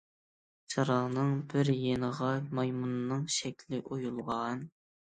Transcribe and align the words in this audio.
چىراغنىڭ 0.73 1.29
بىر 1.53 1.71
يېنىغا 1.75 2.33
مايمۇننىڭ 2.61 3.25
شەكلى 3.39 3.85
ئويۇلغان. 3.87 4.69